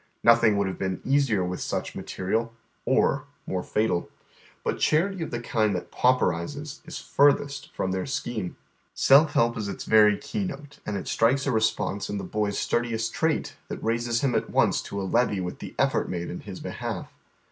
[0.23, 2.49] Nothing would have been easier witii such inatei iai,
[2.85, 4.09] or more fatal.
[4.63, 8.57] But charity of the kind that pauperizes is furthest from their scheme.
[8.95, 12.57] Self help is its very key note, and it strikes a response in the boy's
[12.57, 15.43] stui diest trait that raises iiiin at once to a leve!
[15.43, 17.13] with the effort made in his behalf.